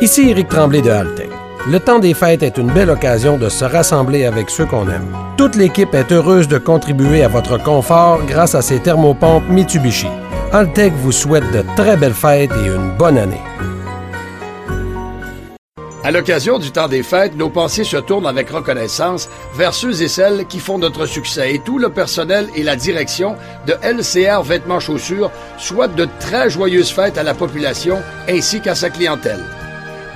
Ici 0.00 0.28
Éric 0.28 0.48
Tremblay 0.48 0.82
de 0.82 0.90
Haltech. 0.90 1.30
Le 1.70 1.78
temps 1.78 2.00
des 2.00 2.14
fêtes 2.14 2.42
est 2.42 2.58
une 2.58 2.70
belle 2.72 2.90
occasion 2.90 3.38
de 3.38 3.48
se 3.48 3.64
rassembler 3.64 4.24
avec 4.24 4.50
ceux 4.50 4.66
qu'on 4.66 4.88
aime. 4.88 5.16
Toute 5.36 5.54
l'équipe 5.54 5.94
est 5.94 6.10
heureuse 6.10 6.48
de 6.48 6.58
contribuer 6.58 7.22
à 7.22 7.28
votre 7.28 7.62
confort 7.62 8.20
grâce 8.26 8.56
à 8.56 8.60
ces 8.60 8.80
thermopompes 8.80 9.48
Mitsubishi. 9.48 10.08
Altec 10.52 10.92
vous 10.94 11.12
souhaite 11.12 11.48
de 11.52 11.64
très 11.76 11.96
belles 11.96 12.12
fêtes 12.12 12.50
et 12.50 12.66
une 12.66 12.90
bonne 12.98 13.16
année. 13.16 13.40
À 16.02 16.10
l'occasion 16.10 16.58
du 16.58 16.72
temps 16.72 16.88
des 16.88 17.04
fêtes, 17.04 17.36
nos 17.36 17.48
pensées 17.48 17.84
se 17.84 17.96
tournent 17.96 18.26
avec 18.26 18.50
reconnaissance 18.50 19.28
vers 19.56 19.72
ceux 19.72 20.02
et 20.02 20.08
celles 20.08 20.44
qui 20.46 20.58
font 20.58 20.76
notre 20.76 21.06
succès 21.06 21.54
et 21.54 21.60
tout 21.60 21.78
le 21.78 21.88
personnel 21.88 22.48
et 22.56 22.64
la 22.64 22.74
direction 22.74 23.36
de 23.66 23.74
LCR 23.82 24.42
Vêtements 24.42 24.80
Chaussures 24.80 25.30
souhaitent 25.56 25.94
de 25.94 26.08
très 26.18 26.50
joyeuses 26.50 26.90
fêtes 26.90 27.16
à 27.16 27.22
la 27.22 27.32
population 27.32 28.02
ainsi 28.28 28.60
qu'à 28.60 28.74
sa 28.74 28.90
clientèle. 28.90 29.40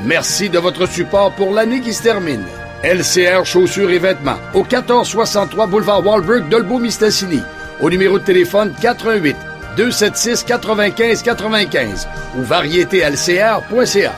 Merci 0.04 0.48
de 0.48 0.60
votre 0.60 0.86
support 0.86 1.32
pour 1.32 1.52
l'année 1.52 1.80
qui 1.80 1.92
se 1.92 2.04
termine. 2.04 2.44
LCR 2.84 3.44
Chaussures 3.44 3.90
et 3.90 3.98
Vêtements 3.98 4.38
au 4.54 4.62
1463 4.62 5.66
boulevard 5.66 6.06
Walbrook 6.06 6.48
Dolbeau-Mistassini 6.48 7.40
au 7.80 7.90
numéro 7.90 8.20
de 8.20 8.24
téléphone 8.24 8.72
88 8.80 9.36
276 9.76 10.44
95 10.44 11.22
95 11.22 12.08
ou 12.38 12.42
variétéLCR.ca. 12.42 14.12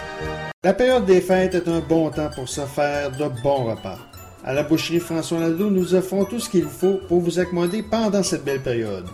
La 0.62 0.75
période 0.75 1.06
des 1.06 1.23
fêtes 1.23 1.55
est 1.55 1.69
un 1.69 1.81
bon 1.81 2.11
temps 2.11 2.28
pour 2.34 2.51
se 2.51 2.61
faire 2.61 3.11
de 3.12 3.42
bons 3.42 3.65
repas. 3.65 3.98
À 4.45 4.53
la 4.53 4.62
boucherie 4.62 5.01
François 5.01 5.41
Nadeau, 5.41 5.70
nous 5.70 5.95
offrons 5.95 6.27
tout 6.27 6.41
ce 6.41 6.51
qu'il 6.51 6.67
faut 6.67 7.01
pour 7.09 7.20
vous 7.20 7.39
accommoder 7.39 7.83
pendant 7.83 8.23
cette 8.23 8.45
belle 8.45 8.61
période. 8.61 9.06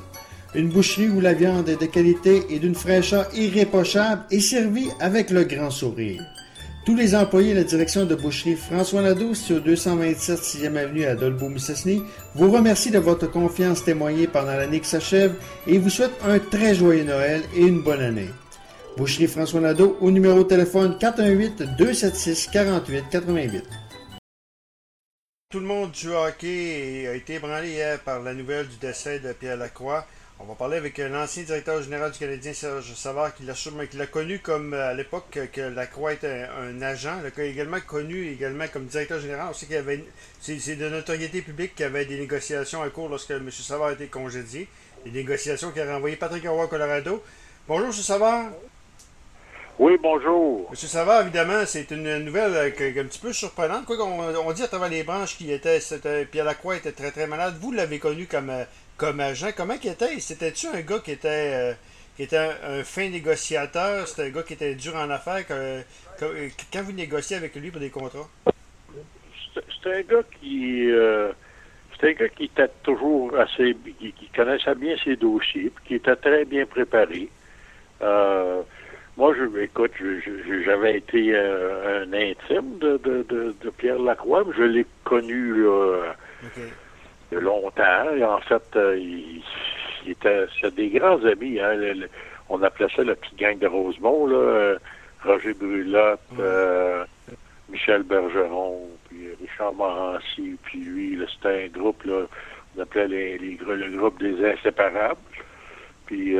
Une 0.56 0.70
boucherie 0.70 1.08
où 1.10 1.20
la 1.20 1.32
viande 1.32 1.68
est 1.68 1.80
de 1.80 1.86
qualité 1.86 2.42
et 2.50 2.58
d'une 2.58 2.74
fraîcheur 2.74 3.26
irréprochable 3.36 4.22
est 4.32 4.40
servie 4.40 4.88
avec 4.98 5.30
le 5.30 5.44
grand 5.44 5.70
sourire. 5.70 6.22
Tous 6.86 6.94
les 6.94 7.16
employés 7.16 7.52
de 7.52 7.58
la 7.58 7.64
direction 7.64 8.06
de 8.06 8.14
boucherie 8.14 8.54
François 8.54 9.02
Nadeau, 9.02 9.34
sur 9.34 9.60
227 9.60 10.38
6e 10.38 10.76
avenue 10.76 11.04
à 11.04 11.16
Dolbeau-Mistassini, 11.16 12.04
vous 12.36 12.48
remercient 12.48 12.92
de 12.92 13.00
votre 13.00 13.28
confiance 13.28 13.82
témoignée 13.82 14.28
pendant 14.28 14.54
l'année 14.54 14.78
qui 14.78 14.88
s'achève 14.88 15.34
et 15.66 15.78
vous 15.78 15.90
souhaitent 15.90 16.22
un 16.24 16.38
très 16.38 16.76
joyeux 16.76 17.02
Noël 17.02 17.42
et 17.56 17.62
une 17.62 17.82
bonne 17.82 18.00
année. 18.00 18.28
Boucherie 18.96 19.26
François 19.26 19.58
Nadeau 19.58 19.98
au 20.00 20.12
numéro 20.12 20.44
de 20.44 20.48
téléphone 20.48 20.96
418 20.96 21.76
276 21.76 22.46
48 22.52 23.04
88. 23.10 23.64
Tout 25.50 25.58
le 25.58 25.66
monde 25.66 25.90
du 25.90 26.10
hockey 26.10 27.08
a 27.08 27.14
été 27.16 27.34
ébranlé 27.34 27.70
hier 27.70 27.98
par 27.98 28.22
la 28.22 28.32
nouvelle 28.32 28.68
du 28.68 28.76
décès 28.76 29.18
de 29.18 29.32
Pierre 29.32 29.56
Lacroix. 29.56 30.06
On 30.38 30.44
va 30.44 30.54
parler 30.54 30.76
avec 30.76 30.98
l'ancien 30.98 31.44
directeur 31.44 31.82
général 31.82 32.12
du 32.12 32.18
Canadien, 32.18 32.52
Serge 32.52 32.92
Savard, 32.92 33.34
qui 33.34 33.44
l'a 33.44 33.54
l'a 33.94 34.06
connu 34.06 34.38
comme 34.38 34.74
à 34.74 34.92
l'époque 34.92 35.38
que 35.50 35.60
Lacroix 35.62 36.12
était 36.12 36.46
un, 36.58 36.82
agent. 36.82 37.22
Il 37.24 37.40
a 37.40 37.44
également 37.44 37.80
connu 37.80 38.28
également 38.28 38.66
comme 38.70 38.84
directeur 38.84 39.18
général. 39.18 39.48
On 39.50 39.54
sait 39.54 39.64
qu'il 39.64 40.04
c'est 40.40 40.76
de 40.76 40.88
notoriété 40.90 41.40
publique 41.40 41.74
qu'il 41.74 41.84
y 41.84 41.86
avait 41.86 42.04
des 42.04 42.18
négociations 42.18 42.82
en 42.82 42.90
cours 42.90 43.08
lorsque 43.08 43.30
M. 43.30 43.50
Savard 43.50 43.88
a 43.88 43.92
été 43.92 44.08
congédié. 44.08 44.68
Des 45.06 45.10
négociations 45.10 45.72
qui 45.72 45.80
a 45.80 45.90
renvoyé 45.90 46.16
Patrick 46.16 46.46
Roy 46.46 46.68
Colorado. 46.68 47.22
Bonjour, 47.66 47.86
M. 47.86 47.92
Savard. 47.92 48.50
Oui, 49.78 49.98
bonjour. 50.02 50.68
M. 50.70 50.74
Savard, 50.74 51.22
évidemment, 51.22 51.66
c'est 51.66 51.90
une 51.90 52.18
nouvelle 52.20 52.56
un 52.56 53.04
petit 53.04 53.18
peu 53.18 53.32
surprenante. 53.32 53.84
Quoi 53.84 53.96
on, 54.02 54.48
on, 54.48 54.52
dit 54.52 54.62
à 54.62 54.68
travers 54.68 54.88
les 54.88 55.04
branches 55.04 55.36
qu'il 55.36 55.50
était, 55.50 55.80
Pierre 56.30 56.46
Lacroix 56.46 56.76
était 56.76 56.92
très 56.92 57.10
très 57.10 57.26
malade. 57.26 57.56
Vous 57.60 57.72
l'avez 57.72 57.98
connu 57.98 58.26
comme 58.26 58.50
comme 58.96 59.20
agent. 59.20 59.48
Comment 59.56 59.76
qu'il 59.76 59.90
était? 59.90 60.18
C'était-tu 60.18 60.68
un 60.68 60.80
gars 60.80 60.98
qui 61.00 61.12
était, 61.12 61.28
euh, 61.54 61.72
qui 62.16 62.22
était 62.22 62.38
un, 62.38 62.82
fin 62.84 63.08
négociateur? 63.08 64.08
C'était 64.08 64.28
un 64.28 64.30
gars 64.30 64.42
qui 64.42 64.54
était 64.54 64.74
dur 64.74 64.96
en 64.96 65.10
affaires? 65.10 65.46
quand 65.46 66.82
vous 66.82 66.92
négociez 66.92 67.36
avec 67.36 67.54
lui 67.56 67.70
pour 67.70 67.80
des 67.80 67.90
contrats? 67.90 68.28
C'était 69.54 69.96
un 69.96 70.02
gars 70.02 70.22
qui... 70.40 70.90
Euh, 70.90 71.32
c'était 71.92 72.08
un 72.08 72.12
gars 72.24 72.28
qui 72.30 72.44
était 72.44 72.70
toujours 72.82 73.36
assez... 73.38 73.76
Qui, 73.98 74.28
connaissait 74.34 74.74
bien 74.74 74.96
ses 75.02 75.16
dossiers, 75.16 75.70
puis 75.74 75.84
qui 75.86 75.94
était 75.96 76.16
très 76.16 76.44
bien 76.44 76.66
préparé. 76.66 77.28
Euh, 78.02 78.62
moi, 79.16 79.34
je, 79.34 79.60
écoute, 79.60 79.92
j'avais 80.64 80.98
été 80.98 81.36
un 81.36 82.12
intime 82.12 82.78
de, 82.78 82.98
de, 82.98 83.70
Pierre 83.78 83.98
Lacroix, 83.98 84.44
mais 84.46 84.52
je 84.56 84.62
l'ai 84.62 84.86
connu 85.04 85.62
là, 85.62 86.14
de 87.32 87.38
longtemps. 87.38 88.10
Et 88.14 88.24
en 88.24 88.40
fait, 88.40 88.62
euh, 88.76 88.98
il, 88.98 89.42
était, 90.10 90.46
c'est 90.60 90.74
des 90.74 90.90
grands 90.90 91.22
amis. 91.24 91.58
Hein, 91.60 91.94
on 92.48 92.62
appelait 92.62 92.88
ça 92.94 93.04
la 93.04 93.14
petite 93.14 93.38
gang 93.38 93.58
de 93.58 93.66
Rosemont, 93.66 94.26
là. 94.26 94.36
Euh, 94.36 94.78
Roger 95.24 95.54
Brulotte, 95.54 96.20
euh, 96.38 97.04
Michel 97.70 98.02
Bergeron, 98.02 98.86
puis 99.08 99.28
Richard 99.40 99.72
Morancy, 99.72 100.56
puis 100.62 100.78
lui, 100.80 101.18
c'était 101.34 101.64
un 101.64 101.68
groupe, 101.68 102.04
là, 102.04 102.26
on 102.76 102.82
appelait 102.82 103.08
les, 103.08 103.38
les, 103.38 103.58
le 103.58 103.96
groupe 103.96 104.20
des 104.20 104.44
inséparables. 104.44 105.18
Puis 106.04 106.36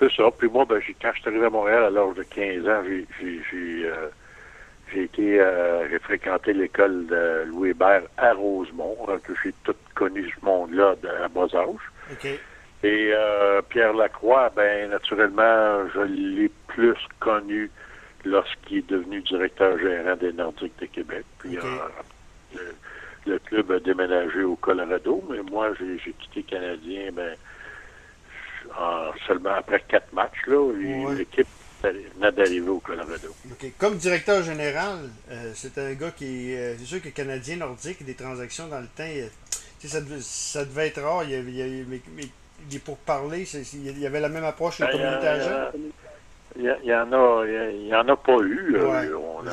c'est 0.00 0.12
ça. 0.12 0.24
Puis 0.36 0.48
moi, 0.48 0.64
ben, 0.64 0.80
quand 1.00 1.12
je 1.14 1.20
suis 1.20 1.28
arrivé 1.28 1.46
à 1.46 1.50
Montréal 1.50 1.84
à 1.84 1.90
l'âge 1.90 2.16
de 2.16 2.24
15 2.24 2.68
ans, 2.68 2.82
j'ai, 2.84 3.06
j'ai, 3.20 3.86
j'ai 4.92 5.04
été, 5.04 5.40
euh, 5.40 5.88
j'ai 5.88 5.98
fréquenté 5.98 6.52
l'école 6.52 7.06
de 7.06 7.44
Louis 7.46 7.70
Hébert 7.70 8.02
à 8.16 8.32
Rosemont, 8.32 8.96
donc 9.06 9.22
j'ai 9.44 9.52
tout 9.64 9.74
connu 9.94 10.28
ce 10.28 10.44
monde-là 10.44 10.94
à 11.22 11.28
bas 11.28 11.46
âge. 11.54 12.26
Et 12.82 13.10
euh, 13.12 13.60
Pierre 13.68 13.92
Lacroix, 13.92 14.50
ben 14.56 14.90
naturellement, 14.90 15.86
je 15.94 16.00
l'ai 16.00 16.50
plus 16.66 16.96
connu 17.18 17.70
lorsqu'il 18.24 18.78
est 18.78 18.90
devenu 18.90 19.20
directeur 19.20 19.78
gérant 19.78 20.16
des 20.16 20.32
Nordiques 20.32 20.78
de 20.80 20.86
Québec. 20.86 21.24
Puis 21.38 21.58
euh, 21.58 22.58
le, 23.26 23.38
club 23.38 23.70
a 23.70 23.80
déménagé 23.80 24.42
au 24.42 24.56
Colorado, 24.56 25.22
mais 25.30 25.42
moi 25.42 25.72
j'ai, 25.78 26.12
quitté 26.12 26.42
Canadien 26.42 27.10
ben 27.12 27.36
seulement 29.26 29.54
après 29.54 29.82
quatre 29.88 30.12
matchs. 30.12 30.46
L'équipe 30.46 31.46
venait 31.82 32.32
d'arriver 32.32 32.68
au 32.68 32.78
Colorado. 32.78 33.34
Comme 33.78 33.96
directeur 33.96 34.42
général, 34.42 34.98
euh, 35.30 35.52
c'est 35.54 35.78
un 35.78 35.92
gars 35.94 36.10
qui. 36.10 36.54
Euh, 36.54 36.74
c'est 36.78 36.84
sûr 36.84 37.02
que 37.02 37.08
Canadien 37.08 37.56
nordique, 37.56 38.04
des 38.04 38.14
transactions 38.14 38.66
dans 38.68 38.80
le 38.80 38.86
temps, 38.86 39.02
euh, 39.04 39.26
ça, 39.84 40.00
devait, 40.00 40.20
ça, 40.20 40.64
devait, 40.64 40.88
être 40.88 41.00
rare. 41.00 41.24
Il 41.24 41.30
y 41.30 41.34
avait, 41.34 41.50
il 41.50 41.86
mais, 41.88 42.00
mais, 42.16 42.78
pour 42.84 42.98
parler, 42.98 43.46
il 43.74 43.98
y 43.98 44.06
avait 44.06 44.20
la 44.20 44.28
même 44.28 44.44
approche 44.44 44.78
que 44.78 44.84
le 44.84 44.92
communauté 44.92 45.26
agent. 45.26 45.70
Il 46.56 46.64
y, 46.64 46.92
en 46.92 47.12
a, 47.12 47.46
il 47.46 47.86
y 47.86 47.94
en 47.94 48.08
a 48.08 48.16
pas 48.16 48.38
eu. 48.40 48.76
on, 48.76 49.46
a, 49.46 49.52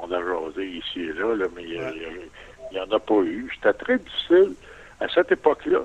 on 0.00 0.12
a 0.12 0.20
jasé 0.22 0.64
ici 0.64 1.00
et 1.00 1.12
là, 1.12 1.34
mais 1.54 1.64
il 1.64 2.30
n'y 2.72 2.80
en 2.80 2.90
a 2.90 3.00
pas 3.00 3.20
eu. 3.22 3.50
C'était 3.54 3.72
très 3.74 3.98
difficile 3.98 4.52
à 5.00 5.08
cette 5.08 5.32
époque-là. 5.32 5.80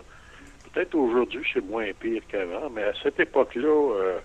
Peut-être 0.74 0.96
aujourd'hui, 0.96 1.44
c'est 1.54 1.64
moins 1.66 1.92
pire 2.00 2.22
qu'avant, 2.30 2.70
mais 2.70 2.84
à 2.84 2.94
cette 3.04 3.20
époque-là, 3.20 4.20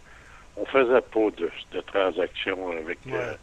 on 0.56 0.64
faisait 0.66 1.00
pas 1.00 1.30
de, 1.36 1.50
de 1.72 1.80
transactions 1.82 2.70
avec 2.70 2.98
euh, 3.08 3.34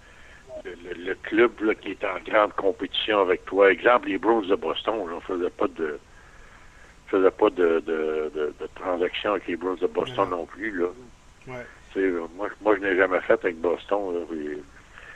le, 0.66 1.14
club 1.16 1.52
qui 1.82 1.92
est 1.92 2.04
en 2.04 2.20
grande 2.26 2.54
compétition 2.54 3.20
avec 3.22 3.46
toi. 3.46 3.72
Exemple, 3.72 4.10
les 4.10 4.18
Bruins 4.18 4.42
de 4.42 4.56
Boston, 4.56 4.96
on 5.12 5.20
faisait 5.22 5.50
pas 5.50 5.68
de 5.68 6.00
faisait 7.08 7.32
pas 7.32 7.50
de, 7.52 7.80
de, 7.82 8.32
de, 8.34 8.70
transactions 8.74 9.32
avec 9.32 9.48
les 9.48 9.56
Bruins 9.56 9.78
de 9.80 9.88
Boston 9.88 10.30
non 10.32 10.46
plus. 10.46 10.72
Là. 10.72 10.88
Moi, 11.46 12.50
moi, 12.62 12.76
je 12.76 12.82
n'ai 12.82 12.96
jamais 12.96 13.22
fait 13.22 13.34
avec 13.34 13.58
Boston 13.58 14.26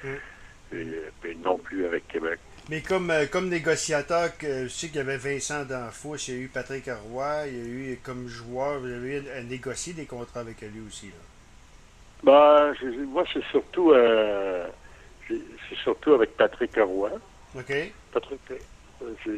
et, 0.03 1.35
non 1.43 1.57
plus 1.57 1.85
avec 1.85 2.07
Québec. 2.07 2.39
Mais 2.69 2.81
comme, 2.81 3.11
euh, 3.11 3.25
comme 3.27 3.47
négociateur, 3.47 4.29
je 4.41 4.67
sais 4.67 4.87
qu'il 4.87 4.97
y 4.97 4.99
avait 4.99 5.17
Vincent 5.17 5.63
Danfous, 5.63 6.17
il 6.27 6.33
y 6.33 6.37
a 6.37 6.41
eu 6.41 6.47
Patrick 6.47 6.89
Roy, 7.09 7.47
il 7.47 7.55
y 7.55 7.61
a 7.61 7.93
eu 7.93 7.99
comme 8.03 8.27
joueur, 8.27 8.79
vous 8.79 8.91
avez 8.91 9.23
négocier 9.47 9.93
des 9.93 10.05
contrats 10.05 10.41
avec 10.41 10.61
lui 10.61 10.81
aussi. 10.85 11.07
Là. 11.07 11.13
Ben, 12.23 12.73
moi, 13.07 13.23
c'est 13.31 13.43
surtout, 13.45 13.91
euh, 13.91 14.67
c'est 15.27 15.77
surtout 15.83 16.13
avec 16.13 16.35
Patrick 16.35 16.75
Roy. 16.75 17.11
OK. 17.55 17.73
Patrick, 18.11 18.39
euh, 18.51 19.13
je, 19.25 19.31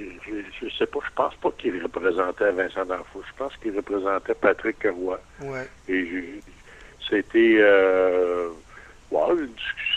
je, 0.61 0.69
sais 0.75 0.85
pas, 0.85 0.99
je 1.05 1.13
pense 1.13 1.35
pas 1.35 1.51
qu'il 1.57 1.81
représentait 1.83 2.51
Vincent 2.51 2.85
D'Anfou. 2.85 3.21
Je 3.27 3.37
pense 3.37 3.55
qu'il 3.57 3.75
représentait 3.75 4.33
Patrick 4.35 4.77
Roy. 4.83 5.19
Ouais. 5.41 5.67
Et 5.89 6.41
c'était, 7.09 7.57
euh, 7.59 8.49
ouais, 9.11 9.35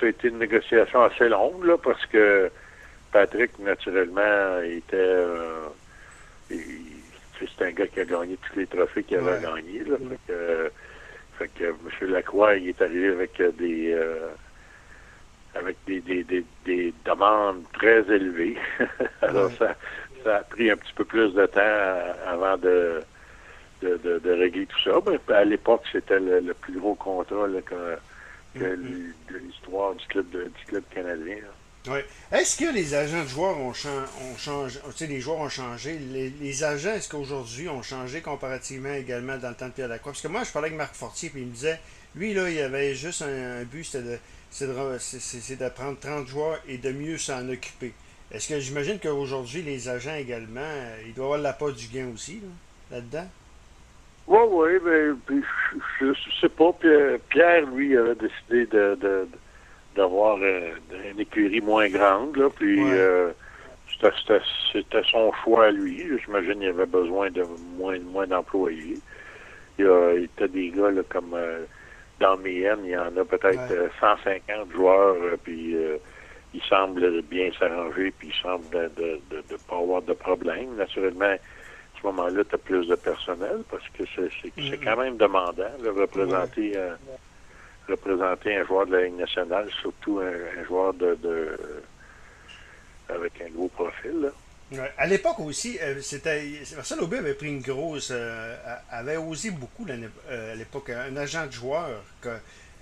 c'était 0.00 0.28
une 0.28 0.38
négociation 0.38 1.02
assez 1.02 1.28
longue, 1.28 1.64
là, 1.64 1.76
parce 1.78 2.04
que 2.06 2.50
Patrick, 3.12 3.58
naturellement, 3.58 4.60
était, 4.62 4.96
euh, 4.96 5.68
c'est 6.48 7.64
un 7.64 7.70
gars 7.70 7.86
qui 7.86 8.00
a 8.00 8.04
gagné 8.04 8.38
tous 8.38 8.58
les 8.58 8.66
trophées 8.66 9.04
qu'il 9.04 9.18
avait 9.18 9.42
gagnés, 9.42 9.84
là. 9.84 9.96
Fait 11.38 11.48
que 11.48 11.64
M. 11.64 12.10
Lacroix, 12.10 12.56
il 12.56 12.68
est 12.68 12.82
arrivé 12.82 13.08
avec 13.08 13.40
euh, 13.40 13.52
des 13.52 13.92
euh, 13.92 14.28
avec 15.54 15.76
des, 15.86 16.00
des, 16.00 16.24
des, 16.64 16.94
demandes 17.04 17.64
très 17.72 18.00
élevées. 18.14 18.56
Alors 19.22 19.50
ça, 19.52 19.74
ça 20.24 20.36
a 20.36 20.42
pris 20.44 20.70
un 20.70 20.76
petit 20.76 20.92
peu 20.94 21.04
plus 21.04 21.32
de 21.34 21.46
temps 21.46 22.16
avant 22.26 22.56
de, 22.56 23.02
de, 23.82 23.96
de, 23.96 24.30
régler 24.30 24.66
tout 24.66 24.78
ça. 24.84 24.98
Mais 25.06 25.34
à 25.34 25.44
l'époque, 25.44 25.84
c'était 25.90 26.20
le, 26.20 26.54
plus 26.54 26.78
gros 26.78 26.94
contrat 26.94 27.46
que 27.66 27.96
que 28.54 28.76
de 28.76 29.38
l'histoire 29.38 29.94
du 29.94 30.06
club, 30.08 30.28
de- 30.30 30.44
du 30.44 30.64
club 30.66 30.84
canadien. 30.90 31.36
là. 31.36 31.48
Ouais. 31.88 32.04
Est-ce 32.30 32.56
que 32.56 32.72
les 32.72 32.94
agents 32.94 33.24
de 33.24 33.28
joueurs 33.28 33.58
ont, 33.58 33.72
chan- 33.72 33.88
ont 34.20 34.36
changé, 34.36 34.78
les 35.00 35.20
joueurs 35.20 35.38
ont 35.38 35.48
changé, 35.48 35.98
les, 35.98 36.30
les 36.30 36.62
agents, 36.64 36.92
est-ce 36.92 37.08
qu'aujourd'hui 37.08 37.68
ont 37.68 37.82
changé 37.82 38.20
comparativement 38.20 38.92
également 38.94 39.36
dans 39.36 39.48
le 39.48 39.56
temps 39.56 39.66
de 39.66 39.72
Pierre 39.72 39.88
Lacroix? 39.88 40.12
Parce 40.12 40.22
que 40.22 40.28
moi, 40.28 40.44
je 40.44 40.52
parlais 40.52 40.68
avec 40.68 40.78
Marc 40.78 40.94
Fortier, 40.94 41.30
puis 41.30 41.40
il 41.40 41.48
me 41.48 41.52
disait, 41.52 41.80
lui, 42.14 42.34
là, 42.34 42.48
il 42.48 42.60
avait 42.60 42.94
juste 42.94 43.22
un, 43.22 43.64
but, 43.64 43.82
c'était 43.82 44.04
de, 44.04 44.18
c'est 44.50 45.58
de, 45.58 45.68
prendre 45.70 45.98
30 45.98 46.28
joueurs 46.28 46.60
et 46.68 46.78
de 46.78 46.92
mieux 46.92 47.18
s'en 47.18 47.48
occuper. 47.48 47.92
Est-ce 48.30 48.48
que 48.48 48.60
j'imagine 48.60 49.00
qu'aujourd'hui, 49.00 49.62
les 49.62 49.88
agents 49.88 50.14
également, 50.14 50.60
euh, 50.60 51.02
ils 51.04 51.14
doivent 51.14 51.32
avoir 51.32 51.40
l'appât 51.40 51.72
du 51.72 51.88
gain 51.88 52.06
aussi, 52.14 52.40
là, 52.90 52.96
là-dedans? 52.96 53.28
Oui, 54.28 54.38
oui, 54.48 54.70
mais 54.84 55.42
je, 56.00 56.12
je 56.14 56.40
sais 56.40 56.48
pas. 56.48 56.72
Pierre, 56.74 57.18
Pierre, 57.28 57.66
lui, 57.66 57.96
avait 57.96 58.14
décidé 58.14 58.66
de, 58.66 58.94
de- 59.00 59.28
d'avoir 59.94 60.38
euh, 60.42 60.72
une 61.10 61.20
écurie 61.20 61.60
moins 61.60 61.88
grande, 61.88 62.36
là, 62.36 62.48
puis 62.50 62.82
Ouais. 62.82 62.90
euh, 62.92 63.32
c'était, 64.72 65.02
son 65.10 65.32
choix 65.44 65.66
à 65.66 65.70
lui. 65.70 66.02
J'imagine 66.24 66.58
qu'il 66.60 66.68
avait 66.68 66.86
besoin 66.86 67.30
de 67.30 67.42
moins, 67.42 67.98
moins 68.00 68.26
d'employés. 68.26 69.00
Il 69.78 69.84
y 69.84 69.88
a, 69.88 70.14
il 70.14 70.28
y 70.38 70.42
a 70.42 70.48
des 70.48 70.70
gars 70.70 70.90
là, 70.90 71.02
comme 71.10 71.34
euh, 71.34 71.66
dans 72.20 72.36
Mayenne, 72.38 72.80
il 72.84 72.90
y 72.90 72.96
en 72.96 73.16
a 73.16 73.24
peut-être 73.24 73.70
Ouais. 73.70 73.72
euh, 73.72 73.88
150 74.00 74.70
joueurs, 74.72 75.16
euh, 75.22 75.36
puis 75.42 75.74
euh, 75.76 75.98
il 76.54 76.62
semble 76.64 77.22
bien 77.22 77.50
s'arranger, 77.58 78.10
puis 78.12 78.28
il 78.28 78.42
semble 78.42 78.68
de 78.70 78.78
ne 78.82 78.88
de, 78.88 79.22
de, 79.30 79.44
de 79.48 79.56
pas 79.56 79.78
avoir 79.78 80.02
de 80.02 80.12
problème. 80.14 80.76
Naturellement, 80.76 81.24
à 81.34 81.38
ce 82.00 82.06
moment-là, 82.06 82.44
tu 82.44 82.54
as 82.54 82.58
plus 82.58 82.86
de 82.88 82.94
personnel 82.96 83.64
parce 83.70 83.88
que 83.90 84.04
c'est 84.16 84.78
Mhm. 84.78 84.84
quand 84.84 84.96
même 84.96 85.16
demandant 85.16 85.78
de 85.78 85.88
représenter, 85.88 86.76
euh, 86.76 86.96
représenter 87.88 88.56
un 88.56 88.64
joueur 88.64 88.86
de 88.86 88.96
la 88.96 89.04
Ligue 89.04 89.18
nationale, 89.18 89.68
surtout 89.80 90.20
un, 90.20 90.60
un 90.60 90.64
joueur 90.64 90.94
de, 90.94 91.14
de 91.22 91.58
avec 93.08 93.32
un 93.40 93.50
gros 93.50 93.68
profil. 93.68 94.22
Là. 94.22 94.28
À 94.96 95.06
l'époque 95.06 95.38
aussi, 95.40 95.78
euh, 95.82 96.00
c'était 96.00 96.42
Marcel 96.76 97.00
Aubé 97.00 97.18
avait 97.18 97.34
pris 97.34 97.48
une 97.48 97.60
grosse, 97.60 98.10
euh, 98.10 98.56
avait 98.90 99.18
osé 99.18 99.50
beaucoup 99.50 99.86
euh, 99.88 100.52
à 100.52 100.54
l'époque 100.54 100.90
un 100.90 101.16
agent 101.16 101.46
de 101.46 101.52
joueur. 101.52 101.88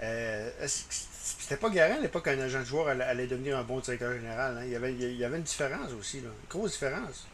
Euh, 0.02 0.50
c'était 0.66 1.56
pas 1.56 1.68
garant 1.68 1.96
à 1.96 2.00
l'époque 2.00 2.24
qu'un 2.24 2.38
agent 2.38 2.60
de 2.60 2.64
joueur 2.64 2.88
allait, 2.88 3.26
devenir 3.26 3.58
un 3.58 3.62
bon 3.64 3.78
directeur 3.80 4.12
général. 4.12 4.56
hein? 4.58 4.62
Il, 4.64 4.70
y 4.72 4.76
avait, 4.76 4.92
il 4.92 5.16
y 5.16 5.24
avait 5.24 5.36
une 5.38 5.42
différence 5.42 5.92
aussi, 5.98 6.20
là, 6.20 6.28
une 6.28 6.48
grosse 6.48 6.72
différence. 6.72 7.26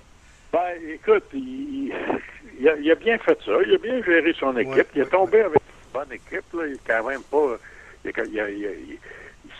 Ben, 0.52 0.72
écoute, 0.88 1.24
il, 1.34 1.92
il 2.58 2.68
a, 2.68 2.76
il 2.76 2.90
a 2.90 2.94
bien 2.94 3.18
fait 3.18 3.38
ça. 3.44 3.52
Il 3.66 3.74
a 3.74 3.78
bien 3.78 4.02
géré 4.02 4.34
son 4.38 4.56
équipe. 4.56 4.74
Ouais, 4.74 4.86
il 4.94 5.00
est 5.00 5.04
ouais, 5.04 5.10
tombé 5.10 5.40
avec 5.42 5.60
bonne 5.96 6.12
équipe. 6.12 6.52
Là. 6.52 6.66
Il 6.66 6.78
quand 6.86 7.04
même 7.08 7.22
pas. 7.22 7.56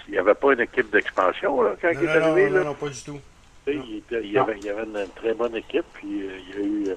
Il 0.09 0.13
n'y 0.13 0.19
avait 0.19 0.35
pas 0.35 0.53
une 0.53 0.61
équipe 0.61 0.91
d'expansion 0.91 1.63
là, 1.63 1.75
quand 1.81 1.93
Non, 1.93 2.01
il 2.01 2.09
est 2.09 2.21
non, 2.21 2.27
arrivé. 2.27 2.51
non, 2.51 2.57
là. 2.59 2.65
non, 2.65 2.75
pas 2.75 2.89
du 2.89 3.03
tout. 3.03 3.21
Il, 3.67 4.03
y 4.31 4.39
avait, 4.39 4.57
il 4.59 4.65
y 4.65 4.69
avait 4.69 4.85
une, 4.85 5.07
très 5.17 5.35
bonne 5.35 5.57
équipe, 5.57 5.85
puis 5.95 6.23
euh, 6.29 6.39
il 6.39 6.55
y 6.55 6.57
a 6.57 6.65
eu, 6.65 6.89
euh, 6.91 6.95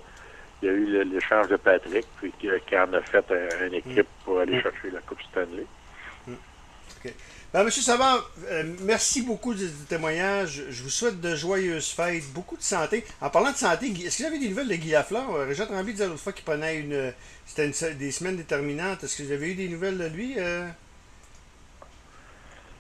il 0.62 0.66
y 0.66 0.70
a 0.70 0.74
eu 0.74 1.04
l'échange 1.06 1.48
de 1.48 1.56
Patrick, 1.56 2.06
puis 2.20 2.32
qui, 2.40 2.48
qui 2.68 2.78
en 2.78 2.94
a 2.94 3.02
fait 3.02 3.26
un- 3.32 3.66
une 3.68 3.74
équipe 3.74 4.08
pour 4.24 4.40
aller 4.40 4.58
Mm. 4.58 4.62
chercher 4.62 4.92
la 4.92 5.00
Coupe 5.02 5.22
Stanley. 5.24 5.66
Ben, 7.54 7.64
Monsieur 7.64 7.82
Savard, 7.82 8.30
euh, 8.48 8.64
merci 8.82 9.24
beaucoup 9.24 9.54
du, 9.56 9.66
du 9.66 9.86
témoignage. 9.88 10.64
Je 10.70 10.84
vous 10.84 10.90
souhaite 10.90 11.20
de 11.20 11.36
joyeuses 11.36 11.90
fêtes, 11.90 12.26
beaucoup 12.34 12.56
de 12.58 12.62
santé. 12.62 13.04
En 13.22 13.30
parlant 13.30 13.52
de 13.52 13.58
santé, 13.58 13.88
est-ce 13.88 14.18
que 14.20 14.24
vous 14.24 14.30
avez 14.30 14.40
des 14.40 14.50
nouvelles 14.50 14.68
de 14.68 14.76
Guy 14.76 14.92
Lafleur? 14.92 15.32
Euh, 15.34 15.46
Régent 15.46 15.66
Tremblay 15.66 15.94
disait 15.94 16.08
l'autre 16.08 16.20
fois 16.20 16.34
qu'il 16.34 16.46
prenait 16.46 16.78
une. 16.80 17.12
C'était 17.48 17.66
une 17.68 17.98
des 17.98 18.12
semaines 18.12 18.38
déterminantes. 18.38 19.04
Est-ce 19.04 19.18
que 19.18 19.24
vous 19.24 19.32
avez 19.32 19.52
eu 19.52 19.56
des 19.56 19.68
nouvelles 19.68 19.98
de 19.98 20.06
lui? 20.08 20.36
Euh... 20.38 20.68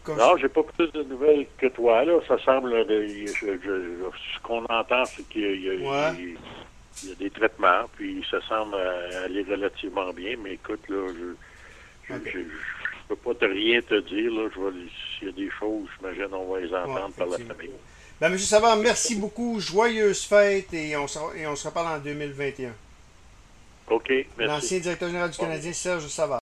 Comme- 0.03 0.17
Non, 0.17 0.37
j'ai 0.37 0.49
pas 0.49 0.63
plus 0.63 0.91
de 0.91 1.03
nouvelles 1.03 1.47
que 1.57 1.67
toi, 1.67 2.05
là. 2.05 2.19
Ça 2.27 2.37
semble, 2.43 2.71
euh, 2.73 2.85
je- 2.87 3.25
je- 3.33 3.57
je- 3.63 4.17
ce 4.35 4.39
qu'on 4.43 4.63
entend, 4.65 5.03
c'est 5.05 5.27
qu'il 5.29 5.61
y 5.61 5.69
a, 5.69 5.73
Ouais. 5.73 6.15
il- 6.19 6.37
il 7.03 7.09
y 7.09 7.11
a 7.11 7.15
des 7.15 7.29
traitements, 7.29 7.89
puis 7.95 8.23
ça 8.29 8.39
semble 8.47 8.75
euh, 8.75 9.25
aller 9.25 9.43
relativement 9.43 10.11
bien, 10.13 10.35
mais 10.41 10.53
écoute, 10.53 10.87
là, 10.89 11.07
je, 11.07 11.33
je, 12.07 12.13
Ok. 12.13 12.21
je- 12.25 12.39
je 12.39 12.78
peux 13.09 13.15
pas 13.15 13.33
te 13.33 13.45
rien 13.45 13.81
te 13.81 13.99
dire, 14.01 14.31
là. 14.31 14.49
Je 14.53 14.59
s'il 15.17 15.27
y 15.27 15.29
a 15.29 15.33
des 15.33 15.49
choses, 15.59 15.87
j'imagine, 15.97 16.33
on 16.33 16.53
va 16.53 16.59
les 16.59 16.73
entendre 16.73 17.07
Ouais, 17.07 17.13
par 17.17 17.27
la 17.27 17.37
famille. 17.37 17.71
Ben, 18.21 18.29
Monsieur 18.29 18.47
Savard, 18.47 18.77
merci 18.77 19.15
beaucoup. 19.15 19.59
Joyeuses 19.59 20.23
fêtes 20.23 20.73
et 20.73 20.95
on 20.95 21.07
se, 21.07 21.19
et 21.37 21.47
on 21.47 21.55
se 21.55 21.67
reparle 21.67 21.99
en 21.99 21.99
2021. 21.99 22.71
OK, 23.89 24.09
merci. 24.09 24.27
L'ancien 24.37 24.79
directeur 24.79 25.09
général 25.09 25.31
du 25.31 25.37
Canadien, 25.37 25.73
Serge 25.73 26.07
Savard. 26.07 26.37